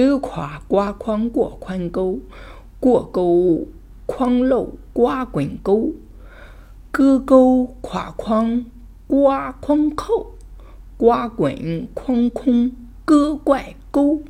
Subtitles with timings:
[0.00, 2.20] 割垮刮筐过宽沟，
[2.80, 3.66] 过沟
[4.06, 5.92] 筐漏刮滚沟，
[6.90, 8.64] 割沟垮筐
[9.06, 10.32] 刮筐扣，
[10.96, 12.72] 刮滚筐空
[13.04, 14.22] 割怪沟。